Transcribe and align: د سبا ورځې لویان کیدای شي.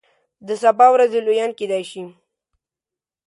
د 0.47 0.49
سبا 0.63 0.85
ورځې 0.93 1.19
لویان 1.27 1.51
کیدای 1.59 1.83
شي. 1.91 2.03